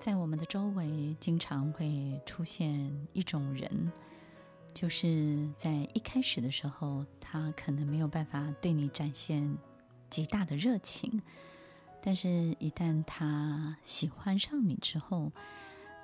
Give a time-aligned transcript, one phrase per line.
[0.00, 3.92] 在我们的周围，经常会出现一种人，
[4.72, 9.54] 就是在一开始的时候，他可能没有办法对你展现
[10.08, 11.20] 极大的热情，
[12.02, 15.30] 但是，一旦他喜欢上你之后，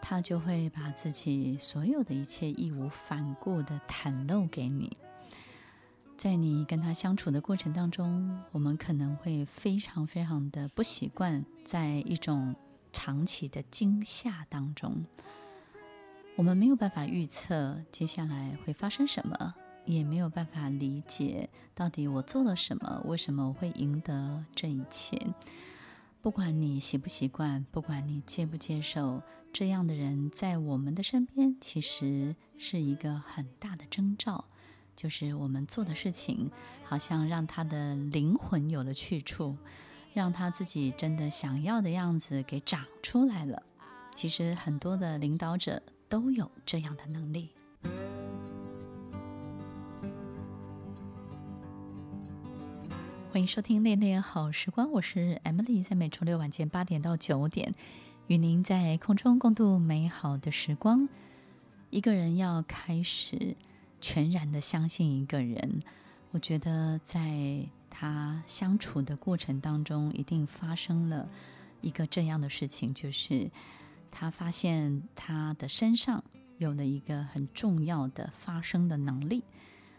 [0.02, 4.94] 他就会把自己所有的一切义无反顾地袒露给你。
[6.18, 12.54] 在你跟他相处的过程当中，我们可能会非常非常的不习惯，在一种。
[12.96, 15.04] 长期的惊吓当中，
[16.34, 25.20] 我们没有办法预测接下来会发生什么，也没有办法理解到底我做了什么，为什么我会赢得这一切。
[26.22, 34.46] 不管你习不习惯，不管你接不接受，这样的人在我们的身边，其实是一个很大的征兆，
[34.96, 36.50] 就是我们做的事情
[36.82, 39.58] 好像让他的灵魂有了去处。
[40.16, 43.62] 让他自己真的想要的样子给长出来了。
[44.14, 47.50] 其实很多的领导者都有这样的能力。
[53.30, 57.74] 欢迎收听《恋恋好时光》，我是 Emily，在每周六晚间八点到九点，
[58.28, 61.06] 与您在空中共度美好的时光。
[61.90, 63.54] 一个人要开始
[64.00, 65.78] 全然的相信一个人，
[66.30, 67.68] 我觉得在。
[67.98, 71.26] 他相处的过程当中，一定发生了
[71.80, 73.50] 一个这样的事情，就是
[74.10, 76.22] 他发现他的身上
[76.58, 79.42] 有了一个很重要的发声的能力。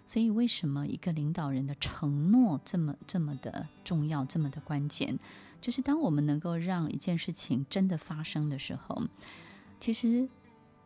[0.06, 5.18] 所以，为什么一个领导人的承诺这么这么的重要，这么的关键？
[5.60, 9.02] 就是当我们能够让一件事情真的发生的时候，
[9.80, 10.30] 其实。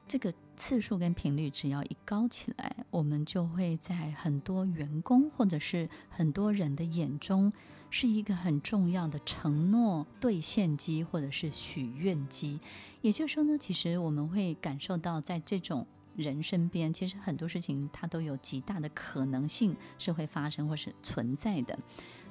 [0.07, 7.51] 这个次数跟频率只要一高起来，我们就会在很多员工或者是很多人的眼中，
[7.89, 12.59] 是一个很重要的承诺兑现机或者是许愿机。
[13.01, 21.77] 也就是说呢，其实我们会感受到，在这种人身边，其实很多事情它都有极大的可能性是会发生或是存在的，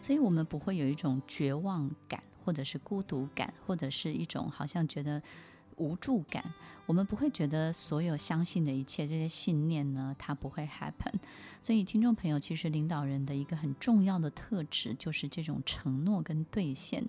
[0.01, 5.21] 所以我们不会有一种绝望感，或者是孤独感，或者是一种好像觉得。
[5.81, 6.45] 无助感，
[6.85, 11.15] 我们不会觉得所有相信的一切这些信念呢，它不会 happen。
[11.63, 17.03] 所以，听众朋友，其实领导人的一个很重要的特质就是这种承诺跟兑现。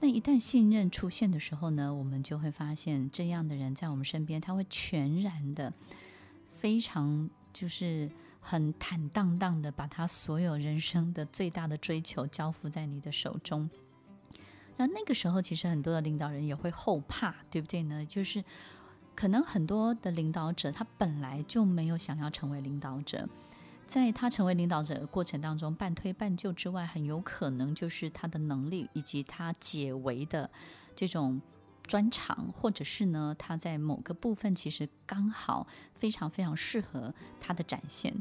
[0.00, 5.72] 那一旦信任出现的时候呢，我们就会发现这样的人在我们身边，他会全然的、
[6.50, 8.10] 非常就是
[8.40, 13.68] 很坦荡荡的把他所有人生的最大的追求交付在你的手中。
[14.76, 18.04] 那那个时候，其实很多的领导人也会后怕，对不对呢？
[18.06, 18.42] 就是
[19.14, 23.28] 可能很多的领导者，他本来就没有想要成为领导者，
[23.86, 30.50] 在他成为领导者的过程当中，半推半就之外，很有可能就是他的能力以及他解围的
[30.96, 31.40] 这种
[31.86, 38.14] 专长，或者是呢，他在某个部分其实刚好非常非常适合他的展现。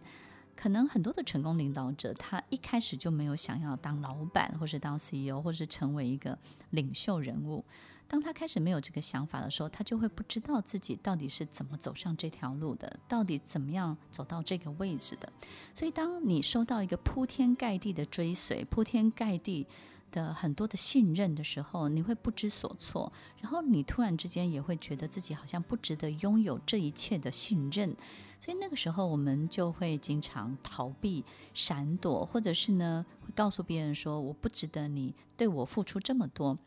[0.56, 6.38] 可能很多的成功领导者，他一开始就没有想要当老板，或是当 CEO，或是成为一个
[6.70, 7.64] 领袖人物。
[8.08, 15.32] 当他开始没有这个想法的时候，他就会不知道自己到底是怎么走上这条路的，到底怎么样走到这个位置的。
[15.74, 19.66] 所以，当你收到一个铺天盖地的追随，铺天盖地
[20.12, 27.96] 的很多的信任的时候，你会不知所措，然后你突然之间也会觉得自己好像不值得拥有这一切的信任，
[28.40, 31.24] 所以那个时候我们就会经常逃避、
[31.54, 36.58] 闪躲，或者是呢会告诉别人说我不值得你对我付出这么多。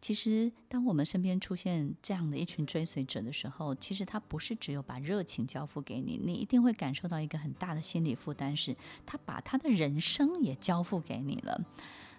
[0.00, 11.60] 其实，当我们身边出现这样的一群追随者的时候，其实他不是只有把热情交付给你，你一定会感受到一个很大的心理负担，是他把他的人生也交付给你了。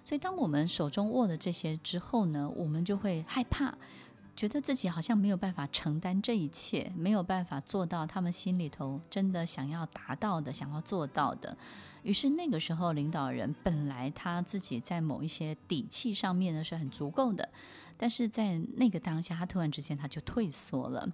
[0.05, 3.75] 所以，当我们手中握了这些之后呢，我们就会害怕，
[4.35, 11.55] 觉得自己好像没有办法承担这一切，没有办法做到他们心里头真的想要达到的、想要做到的。
[12.01, 17.47] 于是，那个时候，领导人本来他自己在某一些底气上面呢是很足够的，
[17.97, 21.07] 但是在那个当下，他突然之间他就退缩了。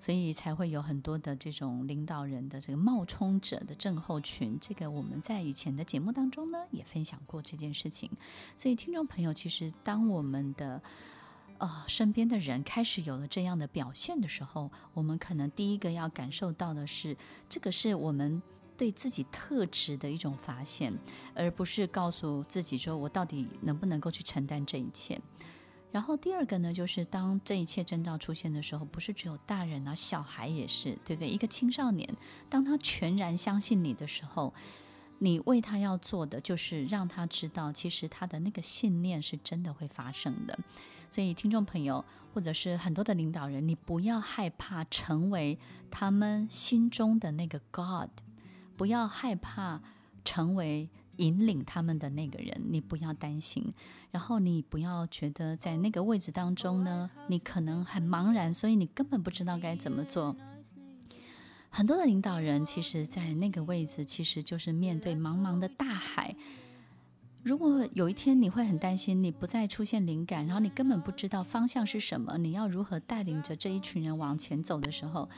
[0.00, 4.58] 所以才会有很多的这种领导人的这个冒充者的症候群。
[4.60, 8.10] 这个我们在以前的节目当中呢也分享过这件事情。
[8.56, 10.82] 所以听众朋友，其实当我们的
[11.58, 17.14] 呃，身边的人开始有了这样的表现的时候，我们可能第一个要感受到的是，
[17.50, 18.40] 这个是我们
[18.78, 20.90] 对自己特质的一种发现，
[21.34, 25.20] 而不是告诉自己说我到底能不能够去承担这一切。
[25.92, 31.28] 然后第二个呢，就是当这一切征兆出现的时候，不是只有大人啊，小孩也是，对不对？
[31.28, 32.08] 一个青少年，
[32.48, 34.54] 当他全然相信你的时候，
[35.18, 40.58] 你为他要做的就是让他知道，其实他的那个信念是真的会发生的。
[41.08, 45.58] 所以，听众朋友，或者是很多的领导人，你不要害怕成为
[45.90, 48.10] 他们心中的那个 God，
[48.76, 49.80] 不要害怕
[50.24, 50.88] 成为。
[51.20, 53.72] 引领他们的那个人，你不要担心，
[54.10, 60.34] 然后你不要觉得在那个位置当中呢，你可能很茫然，所以你根本不知道该怎么做。
[61.68, 66.34] 很多的领导人，其实，在那个位置，其实就是面对茫茫的大海。
[67.42, 75.28] 如果有一天你会很担心，你不再出现灵感，然后你根本不知道方向是什么，你要如何带领着这一群人往前走的时候，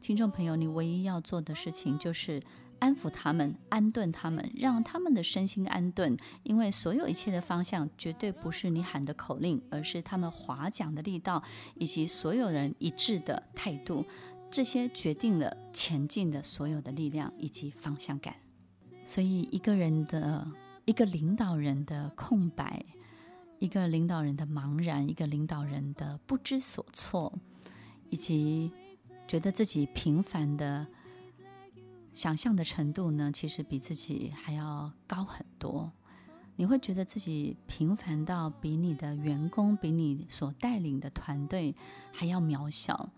[0.00, 2.40] 听众朋友，你唯一要做的事情就是。
[2.82, 6.16] 安抚他们，安顿他们，让他们的身心安顿。
[6.42, 11.40] 因为所有一切的方向，绝对不是你喊的口令，而是他们划桨的力道，
[11.76, 14.04] 以及所有人一致的态度。
[14.50, 18.34] 这些决定了前进的所有的力量以及方向感。
[19.04, 20.44] 所以，一个人的
[20.84, 22.84] 一个领导人的空白，
[23.60, 27.32] 一个领导人的茫然，一个领导人的不知所措，
[28.10, 28.72] 以及
[29.28, 30.84] 觉得自己平凡的。
[32.12, 35.92] 想象的程度呢，其实比自己还要高很多。
[36.56, 41.74] 你会觉得自己平凡到比你的员工、比你所带领的团队
[42.12, 43.10] 还要渺小。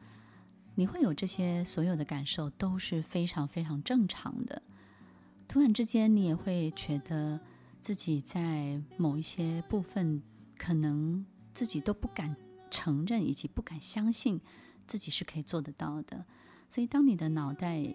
[0.77, 4.63] 你会有这些所有的感受，都是非常非常正常的。
[5.49, 7.41] 突然之间，你也会觉得
[7.81, 10.23] 自己在某一些部分，
[10.57, 12.35] 可能自己都不敢
[12.71, 14.41] 承认，以及不敢相信
[14.87, 16.25] 自己是可以做得到的。
[16.69, 17.93] 所以，当你的脑袋，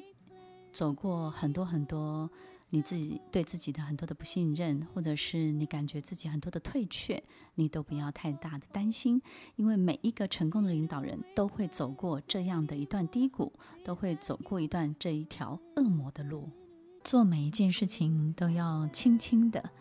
[0.72, 2.30] 走过很多很多，
[2.70, 7.22] 你自己对自己的很多的不信任，或者是你感觉自己很多的退却，
[7.56, 9.22] 你都不要太大的担心，
[9.56, 13.52] 因为每一个成功的领导人都会走过这样的一段低谷，
[13.84, 16.50] 都会走过一段这一条恶魔的路。
[17.04, 19.72] 做每一件事情都要轻轻的，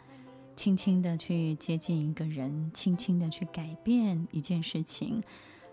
[0.57, 5.23] 轻轻的去接近一个人，轻轻的去改变一件事情，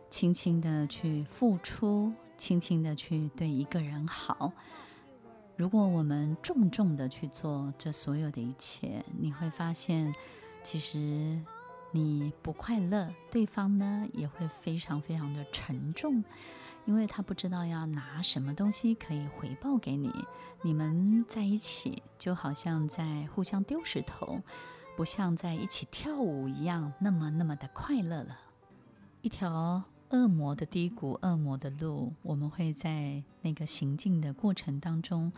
[0.10, 4.52] 轻轻的去付出，轻轻的去对一个人好。
[5.58, 10.14] 如果我们重重的去做这所有的一切，你会发现，
[10.62, 11.42] 其实
[11.92, 16.22] 你不快乐，对方呢也会非常非常的沉重，
[16.86, 20.12] 因为他不知道要拿什么东西可以回报给你。
[20.62, 24.42] 你们在一起就好像在互相丢石头，
[24.98, 28.38] 不像在一起跳舞一样那么那么的快乐了。
[29.22, 29.84] 一条。
[30.10, 35.32] 恶魔的低谷，恶魔的路，我们会在那个行进的过程当中，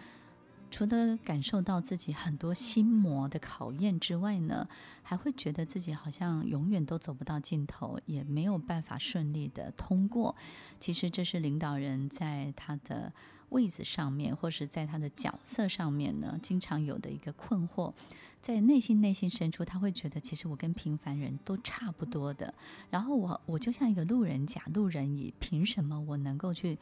[0.69, 4.67] 除了感受到自己很多心魔的考验之外呢，
[5.01, 10.35] 还会觉得自己好像永远都走不到尽头，也没有办法顺利的通过。
[10.79, 13.11] 其实这是领导人在他的
[13.49, 17.93] 位子上面，或是在他的角色上面呢，经常有的一个困惑。
[18.39, 22.53] 在内心内心深处，他会觉得，其实我跟平凡人都差不多的。
[22.89, 26.77] 然后我我就像一个路人甲、路人乙，凭什么我能够去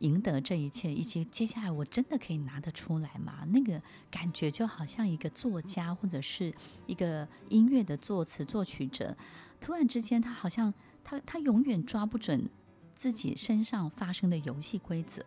[0.00, 0.92] 赢得这一切？
[0.92, 3.44] 以及接下来我真的可以拿得出来吗？
[3.48, 6.52] 那个感觉就好像一个作家或者是
[6.86, 9.16] 一个音乐的作词作曲者，
[9.60, 10.72] 突然之间，他好像
[11.04, 12.48] 他他永远抓不准
[12.94, 15.24] 自己身上发生的游戏规则，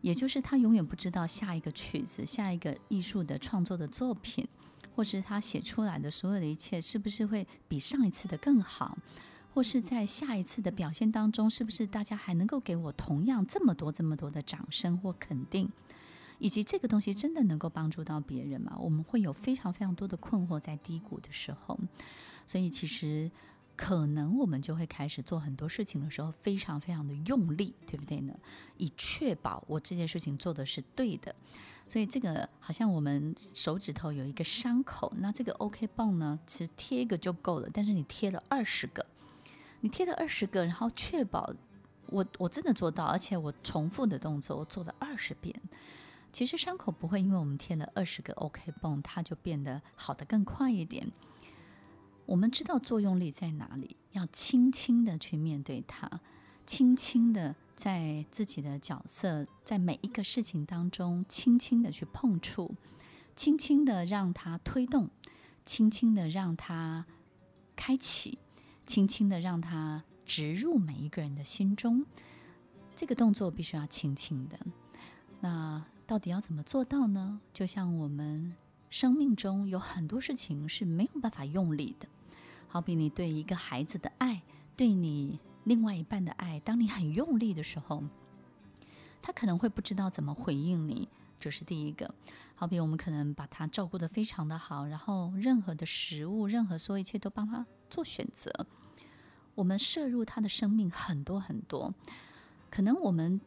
[0.00, 4.46] 也就是他永远不知道下一个曲子、下一个艺术的创作的作品。
[4.92, 8.98] 或是他写出来的所有的一切，是不是会比上一次的更好？
[9.52, 15.70] 或是在下一次的表现当中，是不是大家还能够给我同样这么多、这么多的掌声或肯定？
[16.38, 18.76] 以及这个东西真的能够帮助到别人吗？
[18.80, 21.78] 我们会有非常非常多的困惑在低谷的时候，
[22.46, 23.30] 所以其实。
[23.76, 28.34] 可能我们就会开始做很多事情的时候，非常非常的用力，对不对呢？
[28.76, 31.34] 以确保我这件事情做的是对的。
[31.88, 37.70] 所以这个好像我们手指头有一个伤口，那这个 OK 棒呢，其实贴一个就够了。
[37.72, 39.06] 但是你贴了二十个，
[39.80, 41.52] 你贴了二十个，然后确保
[42.06, 45.54] 我我真的做到，而且我重复的动作我做了二十遍。
[46.32, 51.10] 其实伤口不会因为我们贴了二十个 OK 绷，它就变得好得更快一点。
[52.26, 56.08] 我们知道作用力在哪里，要轻轻的去面对它，
[56.64, 62.76] 轻轻的在自己的角色，在每一个事情当中，轻轻的去碰触，
[63.34, 65.10] 轻轻的让它推动，
[65.64, 67.06] 轻轻的让它
[67.74, 68.38] 开启，
[68.90, 72.04] 轻轻的让它植入每一个人的心中。
[72.96, 74.58] 这个动作必须要轻轻的。
[75.38, 77.40] 那到底要怎么做到呢？
[77.52, 78.56] 就像我们
[78.88, 82.08] 生命中有很多事情是没有办法用力的，
[82.66, 84.42] 好比你对一个孩子的爱，
[84.74, 88.02] 对你另外一半的爱，当你很用力的时候，
[89.22, 91.08] 他可能会不知道怎么回应你。
[91.38, 92.12] 这是第一个。
[92.54, 98.66] 好比我们可能把他照顾得非常的好，然后任何的食物，任何所有一切都帮他做选择，
[99.54, 101.94] 我们摄入他的生命很多很多，
[102.70, 103.40] 可能我们。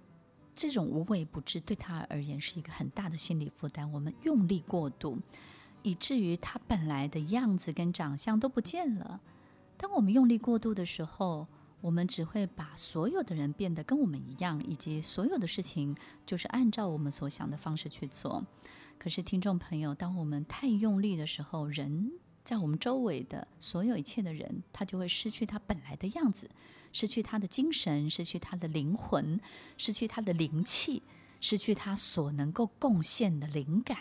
[0.56, 3.92] 这种无微不至对他而言是一个很大的心理负担。
[3.92, 5.18] 我们用力过度，
[5.82, 9.20] 以至于他本来的样子跟长相都不见了。
[9.78, 11.48] 当我们用力过度的时候，
[11.82, 18.46] 我们只会把所有的人变得跟我们一样，以及所有的事情就是按照我们所想的方式去做。
[19.00, 22.12] 可是，听众朋友，当我们太用力的时候，人
[22.44, 26.50] 在我们周围的所有一切的人，他就会失去他本来的样子。
[26.92, 29.40] 失去他的精神，失去他的灵魂，
[29.78, 31.02] 失去他的灵气，
[31.42, 33.98] 失去他所能够贡献的灵感，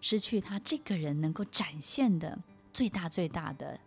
[0.00, 2.38] 失去他这个人能够展现的
[2.72, 3.80] 最大最大的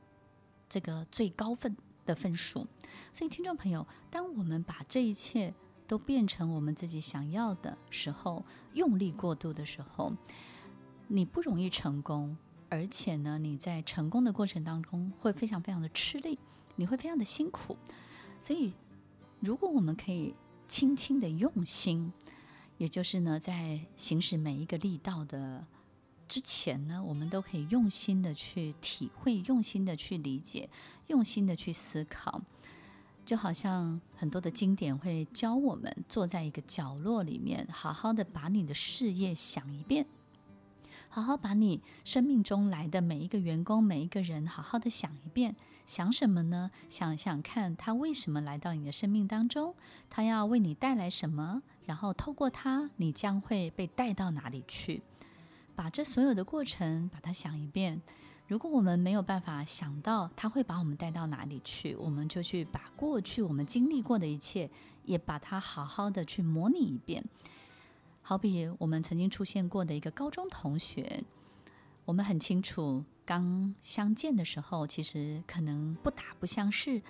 [0.68, 2.66] 这个最高分的分数。
[3.14, 5.54] 所以，听众朋友，当我们把这一切
[5.86, 8.44] 都变成我们自己想要的时候，
[8.74, 10.12] 用力过度的时候，
[11.10, 12.36] 你不容易成功，
[12.72, 16.40] 而且呢，你在成功的过程当中会非常非常的吃力，
[16.78, 17.78] 你会非常的辛苦。
[18.40, 18.72] 所以，
[19.42, 20.34] 如果我们可以
[20.70, 22.14] 轻轻的用心，
[22.78, 25.68] 也就是呢，在行使每一个力道的
[26.30, 30.70] 之前呢，我们都可以用心的去体会，用心的去理解，
[31.08, 32.42] 用心的去思考。
[33.26, 40.08] 就好像很多的经典会教我们，坐在一个角落里面，好好的把你的事业想一遍。
[41.14, 45.54] 好好把你生命中来的每一个员工、每一个人，好好的想一遍。
[45.86, 46.72] 想什么呢？
[46.90, 49.76] 想想看他为什么来到你的生命当中，
[50.10, 51.64] 他要为你带来什么？
[51.86, 55.02] 然后透过他，你将会被带到哪里去？
[55.76, 58.02] 把这所有的过程，把它想一遍。
[58.48, 64.70] 如果我们没有办法想到他会把我们带到哪里去，我们就去把过去我们经历过的一切，
[65.04, 67.22] 也把它好好的去模拟一遍。
[68.22, 71.24] 好比我们曾经出现过的一个高中同学，
[72.06, 77.02] 我们很清楚，刚相见的时候，其实可能不打不相识，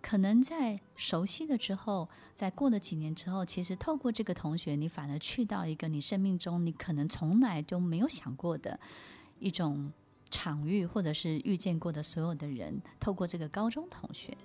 [0.00, 8.78] 可能在熟悉了之后，在过了几年之后，其实透过这个同学，你反而去到一个你生命中你可能从来都没有想过的
[9.40, 9.92] 一种
[10.30, 14.36] 场域，或者是遇见过的所有的人，透过这个高中同学。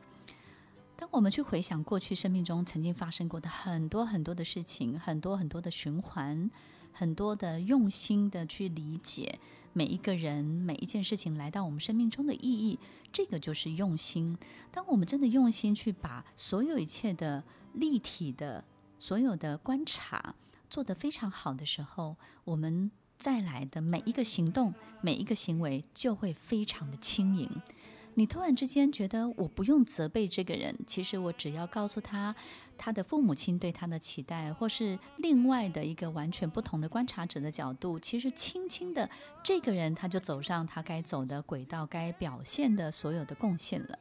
[1.04, 6.50] 当我们去回想过去生命中曾经发生过的很多很多的事情，很多很多的循环，
[6.94, 9.38] 很多的用心的去理解
[9.74, 12.80] 每一个人、每一件事情来到我们生命中的意义，
[13.12, 14.38] 这个就是用心。
[14.72, 17.44] 当我们真的用心去把所有一切的
[17.74, 18.64] 立体的
[18.98, 20.34] 所有的观察
[20.70, 27.50] 做得非常好的时候，我们再来的每一个行动、每一个行为就会非常的轻盈。
[28.16, 32.36] 你突然之间觉得我不用责备这个人，其实我只要告诉他
[32.78, 39.10] 他的父母亲对他的期待，或是另外的一个完全不同的观察者的角度，其实轻轻的
[39.44, 44.00] 这个人他就走上他该走的轨道，该表现的所有的贡献了。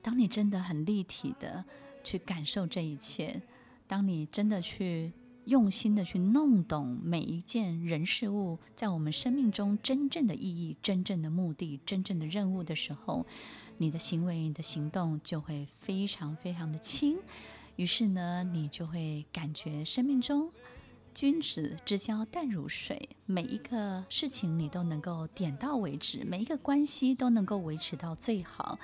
[0.00, 1.64] 当你真的很立体的
[2.02, 3.42] 去感受这一切，
[3.86, 5.12] 当你真的去。
[5.44, 13.26] 用心的去弄懂每一件人事物在我们生命中真正的意义、真正的目的、真正的任务的时候，
[13.78, 17.18] 你的行为、你的行动就会非常非常的轻。
[17.76, 20.50] 于是呢，你就会感觉生命中
[21.14, 28.78] 君子之交淡如水，每一个事情你都能够点到为止，每一个关系都能够维持到最好。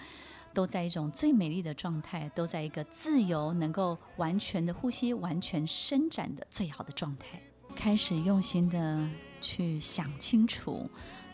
[0.58, 7.40] 都在一种最美丽的状态，都在一个自由、能够完全的呼吸、完全伸展的最好的状态。
[7.76, 9.08] 开始用心的
[9.40, 10.90] 去想清楚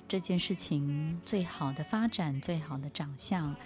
[0.07, 3.57] 这件事情最好的发展、最好的长相，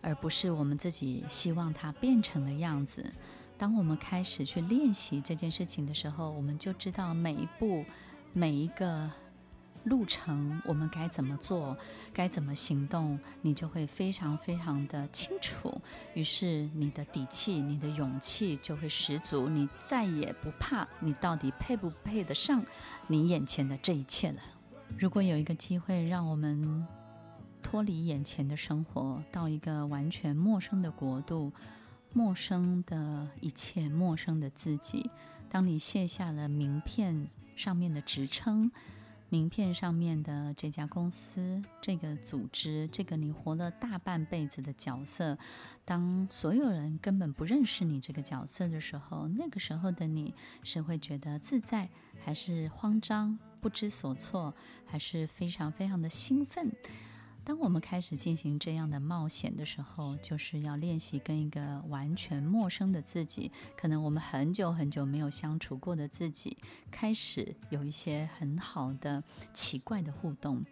[0.00, 3.08] 而不是我们自己希望它变成的样子。
[3.56, 7.84] 当我们开始去练习这件事情的时候，我们就知道每一步、
[8.32, 9.08] 每一个。
[9.84, 11.76] 路程我们该怎么做，
[12.12, 15.80] 该怎么行动，你就会非常非常的清楚。
[16.14, 22.64] 于是你的底气、你的勇气就会十足，你再也不怕你到底配不配得上
[23.06, 24.40] 你眼前的这一切了。
[24.98, 26.86] 如果有一个机会让我们
[27.62, 31.52] 脱离眼前的生活，到一个完全陌生的国度，
[32.14, 35.10] 陌生的一切，陌生的自己，
[35.50, 38.70] 当你卸下了名片上面的职称。
[39.34, 45.36] 名片上面的这家公司、这个组织、这个你活了大半辈子的角色，
[45.84, 51.88] 当所有人根本不认识你这个角色的时候，那个时候的你是会觉得自在，
[52.24, 54.54] 还是慌张、不知所措，
[54.86, 56.70] 还是非常非常的兴奋？
[57.44, 66.56] 当我们开始进行这样的冒险的时候，就是要练习跟一个完全陌生的自己，可能我们很久很久没有相处过的自己，
[66.90, 69.22] 开始有一些很好的
[69.52, 70.64] 奇怪的互动。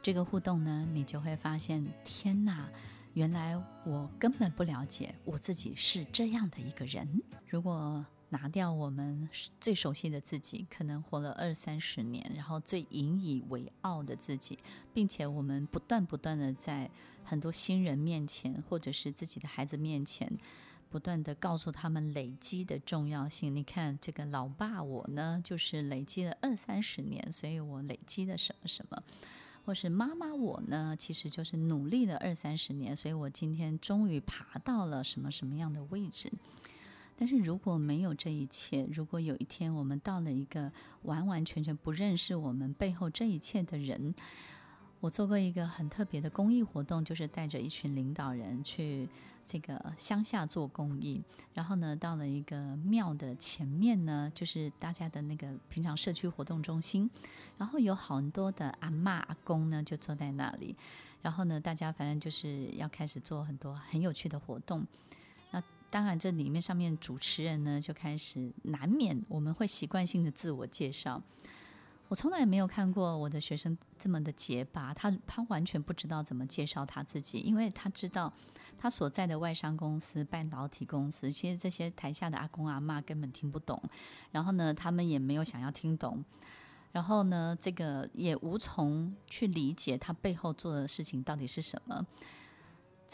[0.00, 2.68] 这个互动呢，你就会发现，天哪，
[3.14, 7.22] 原来我根本不了解我自己是这样的一个人。
[7.48, 9.28] 如果拿掉我们
[9.60, 14.58] 最熟悉的自己，可能活了二三十年，然后最引以为傲的自己，
[14.92, 16.90] 并且我们不断不断的在
[17.22, 20.36] 很多新人面前，或者是自己的孩子面前，
[20.90, 23.54] 不断的告诉他们累积的重要性。
[23.54, 29.00] 你看，这个老爸我呢，就是累积了二三十年，所以我累积了什么什么，
[29.64, 36.32] 或是妈妈我呢，其实就是努力了二三十年，所以我今天终于爬到了什么什么样的位置。
[37.16, 40.70] 但是如果没有这一切，如果有一天我们到了一个
[41.02, 44.12] 完完全全不认识我们背后这一切的人，
[45.00, 49.08] 我做过一个很特别的公益活动，就是带着一群领导人去
[49.46, 51.22] 这个乡下做公益。
[51.52, 57.08] 然后呢，到了一个庙的前面呢，就是大家的那个平常社区活动中心，
[57.58, 60.74] 然后有很多的阿嬷阿公呢就坐在那里，
[61.22, 64.84] 然后呢，大家反正就是要开始做很多很有趣的活动。
[65.94, 71.22] 当然，这里面上面主持人呢就开始难免我们会习惯性的自我介绍。
[72.08, 78.32] 我从来没有看过我的学生这么的结巴，他他完全不知道怎么介绍他自己，因为他知道
[78.76, 83.80] 他所在的外商公司、半导体公司，其实这些台下的阿公阿妈根本听不懂，
[84.32, 86.24] 然后呢，他们也没有想要听懂，
[86.90, 92.04] 然后呢，这个也无从去理解他背后做的事情到底是什么。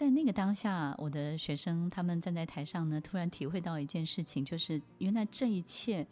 [0.00, 6.06] 在那个当下，我的学生他们站在台上呢，突然体会到一件事情，就是原来这一切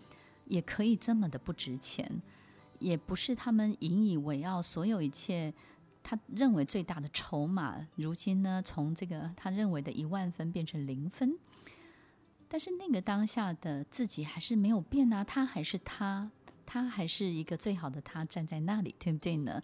[0.44, 2.06] 也可以这么的不值钱，
[2.80, 5.54] 也不是他们引以为傲，所有一切
[6.02, 11.38] 他认为最大的筹码，如今呢，从这个他认为的一万分变成零分。
[12.46, 16.30] 但是那个当下的自己还是没有变啊，他还是他，
[16.66, 19.62] 他还是一个最好的他站在那里，对不对呢？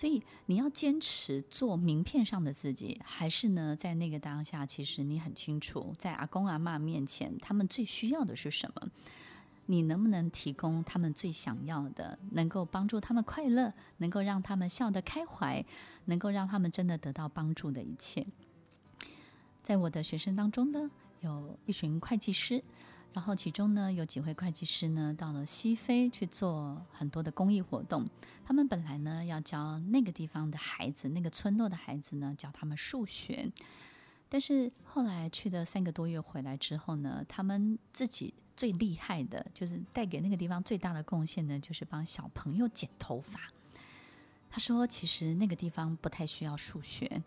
[0.00, 8.88] 所以你要坚持做名片上的自己，还是呢，在那个当下，其实你很清楚，在阿公阿嬷面前，他们最需要的是什么？
[9.66, 15.62] 你能不能提供他们最想要的，能够帮助他们快乐，能够让他们笑得开怀，
[16.06, 18.26] 能够让他们真的得到帮助的一切？
[19.62, 22.64] 在我的学生当中呢，有一群会计师。
[23.12, 28.08] 然后其中呢，有几位会计师呢，到了西非去做很多的公益活动。
[28.44, 33.50] 他们本来呢，要教那个地方的孩子，那个村落的孩子呢，教他们数学。
[34.28, 43.40] 但是后来去了三个多月回来之后呢，他们自己最厉害的，就是带给那个地方最大的贡献呢，就是帮小朋友剪头发。
[44.48, 47.22] 他说，其实那个地方不太需要数学，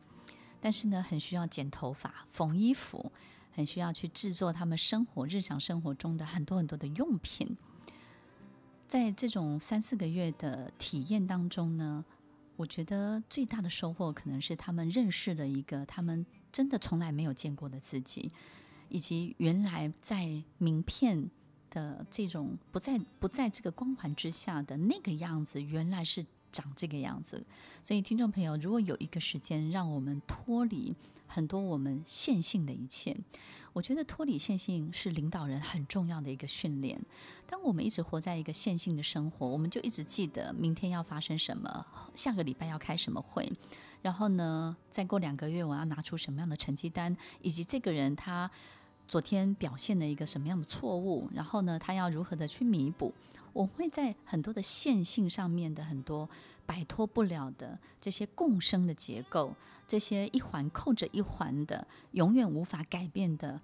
[0.61, 3.11] 但是呢，很需要剪头发、缝衣服。
[3.55, 7.55] 很需要去制作他们生活日常生活中的很多很多的用品，
[8.87, 12.03] 在这种三四个月的体验当中呢，
[12.55, 18.29] 我觉得最大的收获可能是他们认识了一个他们真的从来没有见过的自己，
[18.89, 21.29] 以及原来在名片
[21.69, 26.25] 的这种不在不在这个光环之下的那个样子，原来是。
[26.53, 27.43] 长这个样子，
[27.83, 30.93] 所以听众朋友，如果有一个时间让我们脱离
[31.25, 33.17] 很多我们线性的一切，
[33.73, 37.01] 我觉得脱离线性是领导人很重要的一个训练。
[37.47, 43.51] 当我们一直活在一个线性的生活，我们就一直记得明天要发生什么，下个礼拜要开什么会，
[44.03, 48.49] 然后呢，再过两个月我要拿出什么样的成绩单，以及这个人他
[49.07, 53.13] 昨天表现了一个什么样的错误，然后呢，他要如何的去弥补。
[53.53, 56.27] 我会在很多的线性上面的很多
[56.65, 59.53] 摆脱不了的这些共生的结构，
[59.87, 63.61] 这些一环扣着一环的永远无法改变的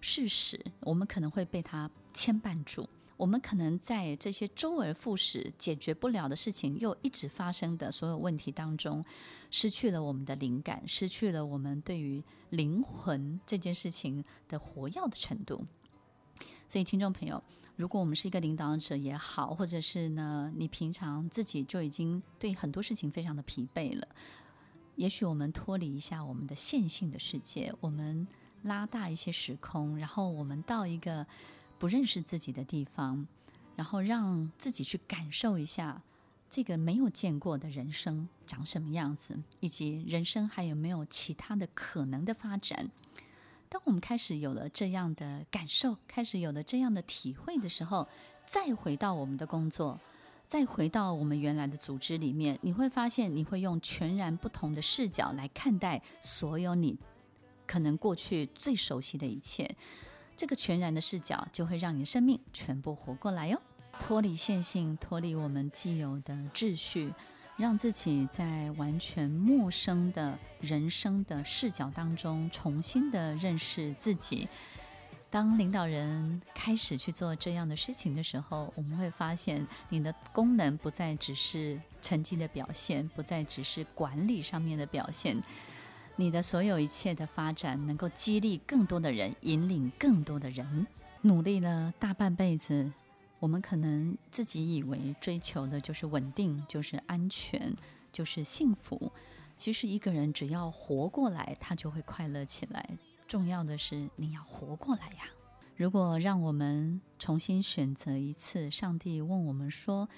[0.00, 2.88] 事实，我们可能会被它牵绊住。
[3.18, 9.04] 我们可能在这些周而复始解决不了的事情又一直发生的所有问题当中，
[9.50, 15.66] 失去了我们的灵感，失去了我们对于灵魂这件事情的活跃的程度。
[16.68, 17.42] 所以，听众朋友，
[17.74, 24.06] 如果我们是一个领导者也好，或者是呢，你平常自己就已经对很多事情非常的疲惫了，
[24.94, 28.28] 也许我们脱离一下我们的线性的世界，我们
[28.62, 31.26] 拉大一些时空，然后我们到一个
[31.78, 33.26] 不认识自己的地方，
[33.76, 36.02] 然后让自己去感受一下
[36.50, 42.90] 这个没有见过的人生长什么样子，以及人生还有没有其他的可能的发展。
[43.68, 48.08] 当我们开始有了这样的感受，开始有了这样的体会的时候，
[48.46, 50.00] 再回到我们的工作，
[50.46, 56.98] 再回到我们原来的组织里面，你会发现，你会用全然不同的视角来看待所有你
[57.66, 59.76] 可能过去最熟悉的一切。
[60.38, 63.60] 这个全然的视角就会让你的生命全部活过来哟。
[63.98, 67.12] 脱离线性，脱离我们既有的秩序，
[67.56, 74.48] 让自己在完全陌生的人生的视角当中重新的认识自己。
[75.28, 85.36] 当领导人开始去做这样的事情的时候，我们会发现你的功能不再只是成绩的表现，不再只是管理上面的表现，
[86.20, 90.84] 你的所有一切的发展能够激励更多的人，引领更多的人，
[91.22, 92.90] 努力了大半辈子。
[93.38, 97.72] 我们可能自己以为追求的就是稳定，就是安全，
[98.10, 99.12] 就是幸福。
[99.56, 102.98] 其实一个人只要活过来，他就会快乐起来。
[103.28, 105.26] 重要的是你要活过来呀。
[105.76, 110.08] 如果让我们重新选择一次，上帝问我们说：“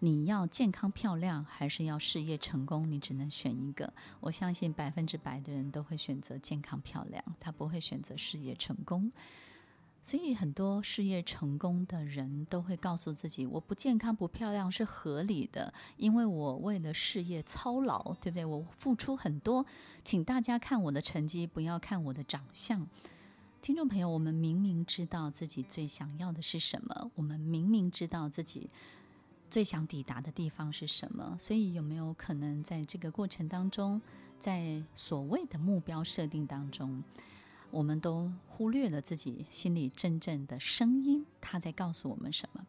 [0.00, 3.92] 你要健康漂亮，还是要事业成功？”你只能选一个。
[4.20, 9.10] 我相信百分之百的人都会选择健康漂亮，他不会选择事业成功。
[10.00, 18.44] 所以，很多事业成功的人都会告诉自己：“我不健康、不漂亮是合理的，因为我为了事业操劳，对不对？
[18.44, 19.66] 我付出很多，
[20.04, 22.86] 请大家看我的成绩，不要看我的长相。”
[23.60, 28.70] 听众朋友，我们明明知道自己最想要的是什么，我们明明知道自己
[29.50, 34.00] 最想抵达的地方是什么，所以有没有可能在这个过程当中，
[34.38, 37.02] 在所谓的目标设定当中，
[37.70, 42.66] 我们都忽略了自己心里真正的声音，它在告诉我们什么？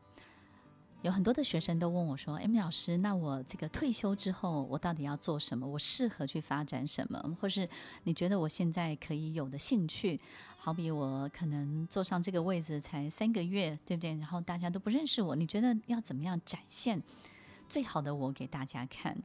[1.02, 5.66] 有很多的学生都问我说：“M 老师，那我这个退休之后，我到底要做什么？
[5.66, 7.38] 我适合去发展什么？
[7.40, 7.70] 或是
[8.04, 10.20] 你觉得我现在可以有的兴趣？
[10.58, 14.14] 好比我可能坐上这个位置才三个月，对不对？
[14.16, 17.02] 然后大家都不认识我，你觉得要怎么样展现
[17.70, 19.18] 最好的我给大家看？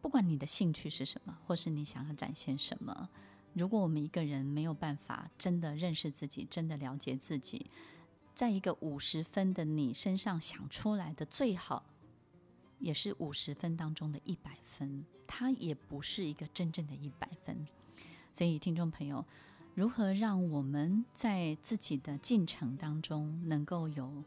[0.00, 3.10] 不管你的兴趣是什么，或是你想要展现什么。”
[3.52, 7.66] 如果我们一个人没有办法真的认识自己，真的了解自己，
[8.42, 11.84] 在一个五十分的你身上想出来的最好，
[12.80, 17.64] 也是五十分当中的一百分，它也不是一个真正的一百分。
[18.32, 19.24] 所以，听众朋友，
[19.76, 24.24] 如何让我们在自己的进程当中，能够有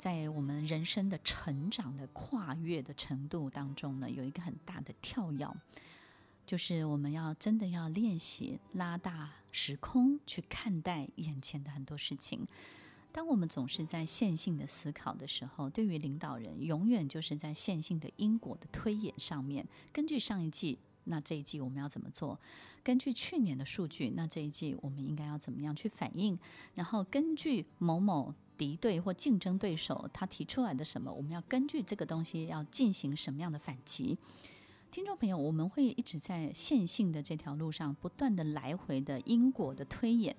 [0.00, 5.48] 在我们人生的成长的跨越的程度当中呢，有一个很大的跳跃？
[6.44, 12.44] 就是我们要真的要练习拉大时空去看待眼前的很多事情。
[13.14, 19.64] 当我们总是在线性的思考的时候，对于领导人，永远就是在线性的因果的推演上面。
[19.92, 22.36] 根据上一季，那这一季我们要怎么做？
[22.82, 26.36] 根据去年的数据，那这一季我们应该要怎么样去反应？
[26.74, 34.18] 然后根据某某敌对或竞争对手他提出来的什么，我们要根据这个东西要进行什么样的反击？
[34.90, 40.34] 听众朋友，我们会一直在线性的这条路上不断的来回的因果的推演，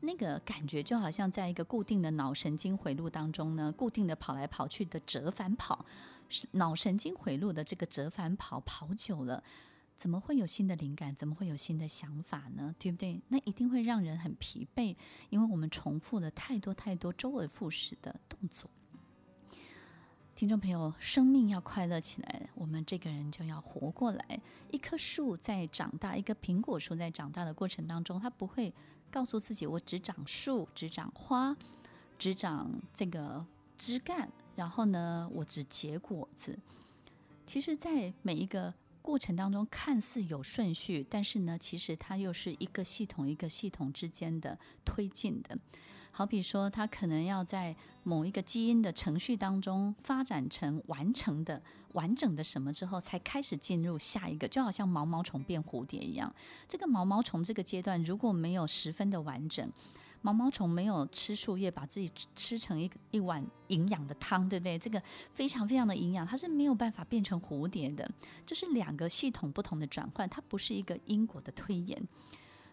[0.00, 5.84] 那个感觉就好像在一个固定的脑神经回路当中呢，固定的跑来跑去的折返跑，
[6.52, 9.42] 脑神经回路的这个折返跑跑久了，
[9.96, 11.14] 怎么会有新的灵感？
[11.14, 12.74] 怎么会有新的想法呢？
[12.78, 13.20] 对不对？
[13.28, 14.94] 那一定会让人很疲惫，
[15.30, 18.70] 因为我们重复了太多太多周而复始的动作。
[20.36, 24.40] 听众朋友，生命要快乐起来，我们这个人就要活过来。
[24.70, 28.72] 一棵树在长大，一个苹果树在长大的过程当中，它不会
[29.10, 31.56] 告诉自己我只长树、只长花、
[32.18, 33.44] 只长这个
[33.76, 36.58] 枝干，然后呢，我只结果子。
[37.46, 45.58] 其实，在每一个过程当中，看似有顺序，但是呢，其实它又是一个系统一个系统之间的推进的。
[46.10, 56.34] 好比说，它可能要在某一个基因的程序当中发展成完成的完整的什么之后，才开始进入下一个，就好像毛毛虫变蝴蝶一样。
[56.66, 59.70] 这个毛毛虫这个阶段如果没有十分的完整，
[60.20, 64.76] 毛毛虫没有吃树叶，把自己吃成一一碗营养的汤，对不对？
[64.76, 68.10] 这个非常非常的营养，它是没有办法变成蝴蝶的。
[68.44, 72.02] 这是两个系统不同的转换，它不是一个因果的推演。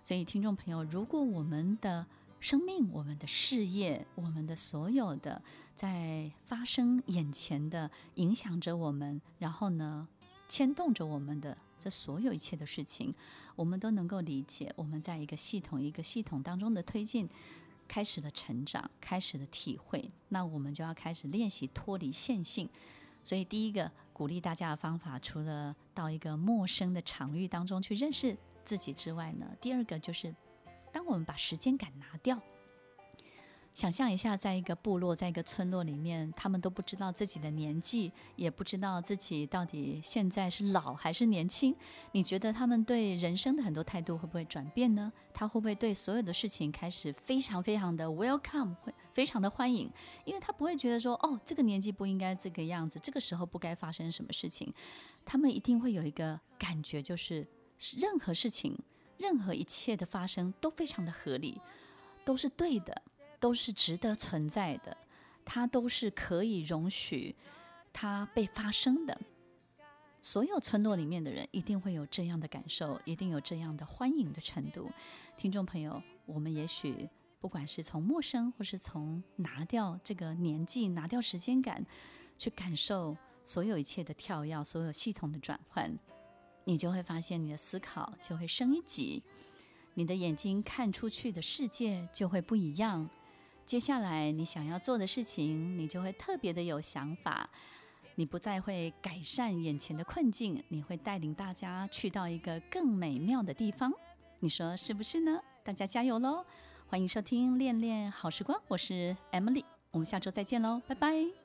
[0.01, 2.05] 所以，听众朋友，如果我们的
[2.45, 5.41] 生命、我们的事业、我们的所有的
[5.73, 10.07] 在发生眼前的、影响着我们，然后呢，
[10.47, 13.11] 牵动着我们的这所有一切的事情，
[13.55, 14.71] 我们都能够理解。
[14.75, 17.27] 我们在一个系统、一个系统当中的推进，
[17.87, 20.11] 开始了成长，开始了体会。
[20.29, 22.69] 那我们就要开始练习脱离线性。
[23.23, 30.35] 所以，第一个鼓励大家的方法，除了到一个陌生的场域当中去认识自己之外呢，第二个就是，
[30.95, 32.41] 当我们把时间感拿掉。
[33.73, 41.75] 想象一下，在一个部落，在一个村落里面，他们都不知道自己的年纪，也不知道自己到底现在是老还是年轻。
[42.13, 45.11] 你觉得他们对人生的很多态度会不会转变呢？
[45.33, 49.91] 他会不会对所有的事情开始非常非常的 welcome，会非常的欢迎？
[50.23, 54.73] 因为他不会觉得说，哦，这个年纪不应该这个样子，这个时候不该发生什么事情。
[55.25, 57.45] 他们一定会有一个感觉，就是
[57.97, 58.79] 任何事情，
[59.17, 61.59] 任何一切的发生都非常的合理，
[62.23, 63.01] 都是对的。
[63.37, 64.97] 都是值得存在的，
[65.43, 67.35] 它都是可以容许
[67.93, 69.21] 它被发生的。
[70.19, 74.89] 所有村落里面的人一定会有这样的感受，一定有这样的欢迎的程度。
[75.37, 77.07] 听众朋友，我们也许
[77.39, 81.85] 不管是从陌生，或是从拿掉这个年纪、拿掉时间感，
[82.39, 85.95] 去感受所有一切的跳跃，所有系统的转换，
[86.65, 89.23] 你就会发现你的思考就会升一级，
[89.93, 93.09] 你的眼睛看出去的世界就会不一样。
[93.65, 97.49] 接下来你想要做的事情，你就会特别的有想法。
[98.17, 103.91] 你不再会改善眼前的困境，你会带领大家去到一个更美妙的地方。
[104.39, 105.39] 你说是不是呢？
[105.63, 106.45] 大家加油喽！
[106.87, 111.44] 欢迎收听《恋恋好时光》，我是 Emily，我们下周再见喽，拜拜。